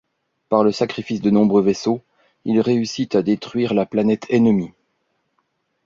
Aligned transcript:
Par 0.49 0.63
le 0.63 0.71
sacrifice 0.71 1.21
de 1.21 1.29
nombreux 1.29 1.61
vaisseaux, 1.61 2.01
il 2.43 2.59
réussit 2.59 3.13
à 3.13 3.21
détruire 3.21 3.75
la 3.75 3.85
planète 3.85 4.25
ennemie. 4.29 4.73